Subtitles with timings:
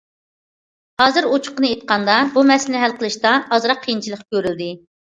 [1.03, 4.75] ھازىر، ئوچۇقىنى ئېيتقاندا، بۇ مەسىلىنى ھەل قىلىشتا ئازراق قىيىنچىلىق كۆرۈلدى.